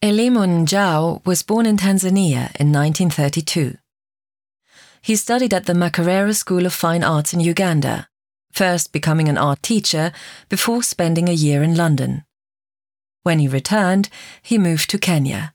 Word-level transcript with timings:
Elimo 0.00 0.46
Njau 0.46 1.26
was 1.26 1.42
born 1.42 1.66
in 1.66 1.76
Tanzania 1.76 2.54
in 2.54 2.70
1932. 2.70 3.76
He 5.02 5.16
studied 5.16 5.52
at 5.52 5.66
the 5.66 5.72
Makerere 5.72 6.32
School 6.36 6.66
of 6.66 6.72
Fine 6.72 7.02
Arts 7.02 7.34
in 7.34 7.40
Uganda, 7.40 8.08
first 8.52 8.92
becoming 8.92 9.28
an 9.28 9.36
art 9.36 9.60
teacher 9.60 10.12
before 10.48 10.84
spending 10.84 11.28
a 11.28 11.32
year 11.32 11.64
in 11.64 11.74
London. 11.74 12.24
When 13.24 13.40
he 13.40 13.48
returned, 13.48 14.08
he 14.40 14.56
moved 14.56 14.88
to 14.90 14.98
Kenya. 14.98 15.52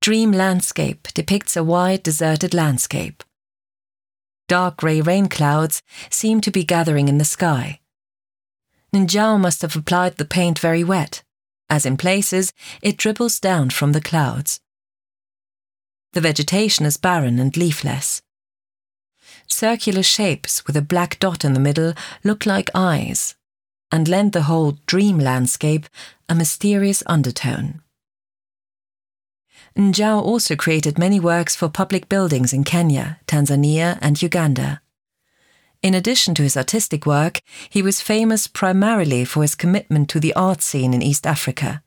Dream 0.00 0.32
Landscape 0.32 1.06
depicts 1.14 1.56
a 1.56 1.62
wide 1.62 2.02
deserted 2.02 2.54
landscape. 2.54 3.22
Dark 4.48 4.78
grey 4.78 5.00
rain 5.00 5.28
clouds 5.28 5.80
seem 6.10 6.40
to 6.40 6.50
be 6.50 6.64
gathering 6.64 7.06
in 7.06 7.18
the 7.18 7.24
sky. 7.24 7.78
Njau 8.92 9.38
must 9.38 9.62
have 9.62 9.76
applied 9.76 10.16
the 10.16 10.24
paint 10.24 10.58
very 10.58 10.82
wet, 10.82 11.22
as 11.70 11.86
in 11.86 11.96
places 11.96 12.52
it 12.82 12.96
dribbles 12.96 13.40
down 13.40 13.70
from 13.70 13.92
the 13.92 14.00
clouds. 14.00 14.60
The 16.12 16.20
vegetation 16.20 16.86
is 16.86 16.96
barren 16.96 17.38
and 17.38 17.56
leafless. 17.56 18.22
Circular 19.46 20.02
shapes 20.02 20.66
with 20.66 20.76
a 20.76 20.82
black 20.82 21.18
dot 21.18 21.44
in 21.44 21.52
the 21.52 21.60
middle 21.60 21.94
look 22.24 22.46
like 22.46 22.70
eyes 22.74 23.34
and 23.90 24.08
lend 24.08 24.32
the 24.32 24.42
whole 24.42 24.78
dream 24.86 25.18
landscape 25.18 25.86
a 26.28 26.34
mysterious 26.34 27.02
undertone. 27.06 27.80
Njau 29.76 30.20
also 30.20 30.56
created 30.56 30.98
many 30.98 31.20
works 31.20 31.54
for 31.54 31.68
public 31.68 32.08
buildings 32.08 32.52
in 32.52 32.64
Kenya, 32.64 33.20
Tanzania, 33.26 33.98
and 34.02 34.20
Uganda. 34.20 34.80
In 35.80 35.94
addition 35.94 36.34
to 36.34 36.42
his 36.42 36.56
artistic 36.56 37.06
work, 37.06 37.40
he 37.70 37.82
was 37.82 38.00
famous 38.00 38.48
primarily 38.48 39.24
for 39.24 39.42
his 39.42 39.54
commitment 39.54 40.08
to 40.10 40.18
the 40.18 40.34
art 40.34 40.60
scene 40.60 40.92
in 40.92 41.02
East 41.02 41.26
Africa. 41.26 41.82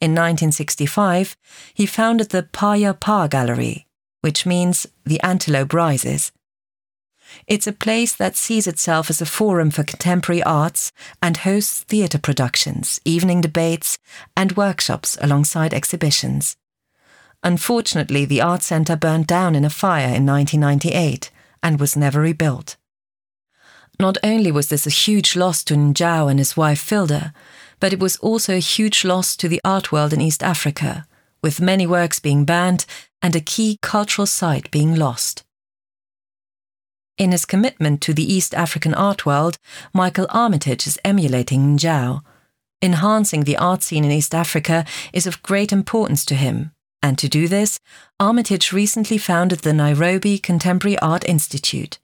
In 0.00 0.12
1965, 0.12 1.36
he 1.74 1.86
founded 1.86 2.30
the 2.30 2.42
Paa 2.42 2.72
ya 2.72 2.92
Paa 2.92 3.28
Gallery, 3.28 3.86
which 4.20 4.46
means 4.46 4.86
the 5.04 5.20
antelope 5.20 5.72
rises. 5.72 6.32
It's 7.46 7.66
a 7.66 7.72
place 7.72 8.16
that 8.16 8.36
sees 8.36 8.66
itself 8.66 9.10
as 9.10 9.20
a 9.20 9.26
forum 9.26 9.70
for 9.70 9.84
contemporary 9.84 10.42
arts 10.42 10.90
and 11.22 11.36
hosts 11.36 11.84
theatre 11.84 12.18
productions, 12.18 13.00
evening 13.04 13.40
debates, 13.40 13.98
and 14.36 14.56
workshops 14.56 15.16
alongside 15.20 15.74
exhibitions. 15.74 16.56
Unfortunately, 17.44 18.24
the 18.24 18.40
art 18.40 18.62
centre 18.62 18.96
burned 18.96 19.26
down 19.26 19.54
in 19.54 19.64
a 19.64 19.70
fire 19.70 20.14
in 20.14 20.26
1998 20.26 21.30
and 21.62 21.78
was 21.78 21.96
never 21.96 22.20
rebuilt. 22.20 22.76
Not 24.00 24.16
only 24.22 24.52
was 24.52 24.68
this 24.68 24.86
a 24.86 24.90
huge 24.90 25.34
loss 25.34 25.64
to 25.64 25.74
Njau 25.74 26.30
and 26.30 26.38
his 26.38 26.56
wife 26.56 26.80
Philda, 26.80 27.32
but 27.80 27.92
it 27.92 27.98
was 27.98 28.16
also 28.18 28.54
a 28.54 28.60
huge 28.60 29.04
loss 29.04 29.36
to 29.36 29.48
the 29.48 29.60
art 29.64 29.90
world 29.90 30.12
in 30.12 30.20
East 30.20 30.42
Africa, 30.42 31.06
with 31.42 31.60
many 31.60 31.86
works 31.86 32.20
being 32.20 32.44
banned 32.44 32.86
and 33.20 33.34
a 33.34 33.40
key 33.40 33.78
cultural 33.82 34.26
site 34.26 34.70
being 34.70 34.94
lost. 34.94 35.44
In 37.16 37.32
his 37.32 37.44
commitment 37.44 38.00
to 38.02 38.14
the 38.14 38.32
East 38.32 38.54
African 38.54 38.94
art 38.94 39.26
world, 39.26 39.58
Michael 39.92 40.28
Armitage 40.30 40.86
is 40.86 41.00
emulating 41.04 41.76
Njau. 41.76 42.20
Enhancing 42.80 43.42
the 43.42 43.56
art 43.56 43.82
scene 43.82 44.04
in 44.04 44.12
East 44.12 44.32
Africa 44.32 44.84
is 45.12 45.26
of 45.26 45.42
great 45.42 45.72
importance 45.72 46.24
to 46.26 46.36
him, 46.36 46.70
and 47.02 47.18
to 47.18 47.28
do 47.28 47.48
this, 47.48 47.80
Armitage 48.20 48.72
recently 48.72 49.18
founded 49.18 49.60
the 49.60 49.72
Nairobi 49.72 50.38
Contemporary 50.38 50.96
Art 51.00 51.28
Institute. 51.28 51.98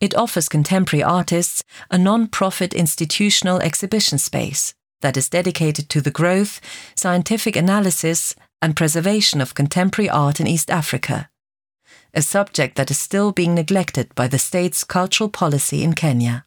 It 0.00 0.14
offers 0.14 0.48
contemporary 0.48 1.02
artists 1.02 1.62
a 1.90 1.98
non 1.98 2.26
profit 2.26 2.74
institutional 2.74 3.60
exhibition 3.60 4.18
space 4.18 4.74
that 5.00 5.16
is 5.16 5.28
dedicated 5.28 5.88
to 5.90 6.00
the 6.00 6.10
growth, 6.10 6.60
scientific 6.96 7.56
analysis, 7.56 8.34
and 8.60 8.76
preservation 8.76 9.40
of 9.40 9.54
contemporary 9.54 10.08
art 10.08 10.40
in 10.40 10.46
East 10.46 10.70
Africa, 10.70 11.28
a 12.14 12.22
subject 12.22 12.76
that 12.76 12.90
is 12.90 12.98
still 12.98 13.30
being 13.30 13.54
neglected 13.54 14.14
by 14.14 14.26
the 14.26 14.38
state's 14.38 14.84
cultural 14.84 15.28
policy 15.28 15.82
in 15.82 15.92
Kenya. 15.92 16.43